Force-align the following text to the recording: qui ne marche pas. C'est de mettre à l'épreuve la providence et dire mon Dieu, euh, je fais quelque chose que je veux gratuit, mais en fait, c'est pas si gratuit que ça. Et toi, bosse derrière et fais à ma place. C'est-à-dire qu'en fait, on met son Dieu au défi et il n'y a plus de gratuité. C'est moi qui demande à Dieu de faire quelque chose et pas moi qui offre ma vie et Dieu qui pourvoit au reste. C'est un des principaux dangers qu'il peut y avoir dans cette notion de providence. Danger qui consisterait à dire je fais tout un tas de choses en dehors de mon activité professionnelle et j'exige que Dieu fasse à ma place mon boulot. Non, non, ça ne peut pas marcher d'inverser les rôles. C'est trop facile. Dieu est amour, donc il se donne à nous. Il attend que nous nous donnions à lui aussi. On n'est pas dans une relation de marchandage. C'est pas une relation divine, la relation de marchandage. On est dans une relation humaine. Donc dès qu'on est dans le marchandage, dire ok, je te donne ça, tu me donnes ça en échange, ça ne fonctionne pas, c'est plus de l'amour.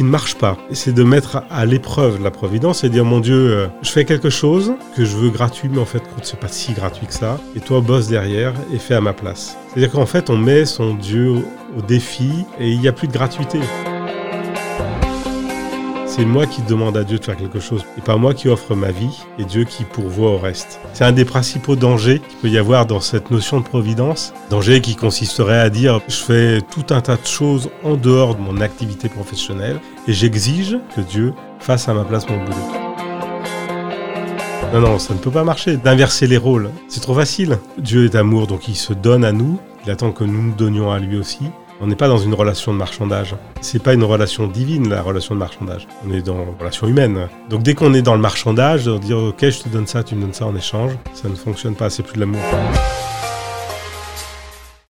qui 0.00 0.04
ne 0.04 0.08
marche 0.08 0.34
pas. 0.34 0.56
C'est 0.72 0.94
de 0.94 1.04
mettre 1.04 1.42
à 1.50 1.66
l'épreuve 1.66 2.22
la 2.22 2.30
providence 2.30 2.84
et 2.84 2.88
dire 2.88 3.04
mon 3.04 3.20
Dieu, 3.20 3.34
euh, 3.34 3.66
je 3.82 3.90
fais 3.90 4.06
quelque 4.06 4.30
chose 4.30 4.72
que 4.96 5.04
je 5.04 5.14
veux 5.14 5.28
gratuit, 5.28 5.68
mais 5.70 5.78
en 5.78 5.84
fait, 5.84 6.02
c'est 6.22 6.40
pas 6.40 6.48
si 6.48 6.72
gratuit 6.72 7.06
que 7.06 7.12
ça. 7.12 7.38
Et 7.54 7.60
toi, 7.60 7.82
bosse 7.82 8.08
derrière 8.08 8.54
et 8.72 8.78
fais 8.78 8.94
à 8.94 9.02
ma 9.02 9.12
place. 9.12 9.58
C'est-à-dire 9.68 9.92
qu'en 9.92 10.06
fait, 10.06 10.30
on 10.30 10.38
met 10.38 10.64
son 10.64 10.94
Dieu 10.94 11.44
au 11.76 11.82
défi 11.82 12.46
et 12.58 12.70
il 12.70 12.80
n'y 12.80 12.88
a 12.88 12.92
plus 12.92 13.08
de 13.08 13.12
gratuité. 13.12 13.58
C'est 16.20 16.26
moi 16.26 16.44
qui 16.44 16.60
demande 16.60 16.98
à 16.98 17.04
Dieu 17.04 17.18
de 17.18 17.24
faire 17.24 17.38
quelque 17.38 17.60
chose 17.60 17.82
et 17.96 18.02
pas 18.02 18.18
moi 18.18 18.34
qui 18.34 18.50
offre 18.50 18.74
ma 18.74 18.90
vie 18.90 19.24
et 19.38 19.44
Dieu 19.46 19.64
qui 19.64 19.84
pourvoit 19.84 20.32
au 20.32 20.36
reste. 20.36 20.78
C'est 20.92 21.04
un 21.04 21.12
des 21.12 21.24
principaux 21.24 21.76
dangers 21.76 22.18
qu'il 22.18 22.38
peut 22.40 22.48
y 22.50 22.58
avoir 22.58 22.84
dans 22.84 23.00
cette 23.00 23.30
notion 23.30 23.58
de 23.58 23.64
providence. 23.64 24.34
Danger 24.50 24.82
qui 24.82 24.96
consisterait 24.96 25.58
à 25.58 25.70
dire 25.70 26.02
je 26.08 26.16
fais 26.16 26.60
tout 26.60 26.84
un 26.92 27.00
tas 27.00 27.16
de 27.16 27.26
choses 27.26 27.70
en 27.84 27.94
dehors 27.94 28.34
de 28.34 28.42
mon 28.42 28.60
activité 28.60 29.08
professionnelle 29.08 29.80
et 30.06 30.12
j'exige 30.12 30.76
que 30.94 31.00
Dieu 31.00 31.32
fasse 31.58 31.88
à 31.88 31.94
ma 31.94 32.04
place 32.04 32.28
mon 32.28 32.44
boulot. 32.44 32.56
Non, 34.74 34.80
non, 34.82 34.98
ça 34.98 35.14
ne 35.14 35.20
peut 35.20 35.30
pas 35.30 35.44
marcher 35.44 35.78
d'inverser 35.78 36.26
les 36.26 36.36
rôles. 36.36 36.68
C'est 36.88 37.00
trop 37.00 37.14
facile. 37.14 37.58
Dieu 37.78 38.04
est 38.04 38.14
amour, 38.14 38.46
donc 38.46 38.68
il 38.68 38.76
se 38.76 38.92
donne 38.92 39.24
à 39.24 39.32
nous. 39.32 39.58
Il 39.86 39.90
attend 39.90 40.12
que 40.12 40.24
nous 40.24 40.42
nous 40.42 40.54
donnions 40.54 40.92
à 40.92 40.98
lui 40.98 41.16
aussi. 41.16 41.44
On 41.82 41.86
n'est 41.86 41.96
pas 41.96 42.08
dans 42.08 42.18
une 42.18 42.34
relation 42.34 42.74
de 42.74 42.78
marchandage. 42.78 43.34
C'est 43.62 43.82
pas 43.82 43.94
une 43.94 44.04
relation 44.04 44.46
divine, 44.46 44.90
la 44.90 45.00
relation 45.00 45.34
de 45.34 45.40
marchandage. 45.40 45.88
On 46.06 46.12
est 46.12 46.20
dans 46.20 46.42
une 46.42 46.54
relation 46.58 46.86
humaine. 46.86 47.28
Donc 47.48 47.62
dès 47.62 47.74
qu'on 47.74 47.94
est 47.94 48.02
dans 48.02 48.14
le 48.14 48.20
marchandage, 48.20 48.86
dire 48.86 49.16
ok, 49.16 49.48
je 49.48 49.60
te 49.60 49.68
donne 49.70 49.86
ça, 49.86 50.02
tu 50.02 50.14
me 50.14 50.20
donnes 50.20 50.34
ça 50.34 50.44
en 50.44 50.54
échange, 50.54 50.92
ça 51.14 51.28
ne 51.28 51.34
fonctionne 51.34 51.74
pas, 51.74 51.88
c'est 51.88 52.02
plus 52.02 52.16
de 52.16 52.20
l'amour. 52.20 52.40